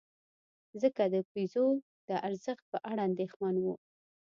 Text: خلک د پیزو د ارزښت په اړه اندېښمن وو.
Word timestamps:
خلک 0.69 0.97
د 1.13 1.15
پیزو 1.31 1.67
د 2.07 2.09
ارزښت 2.27 2.63
په 2.71 2.77
اړه 2.89 3.01
اندېښمن 3.09 3.55
وو. 3.63 3.73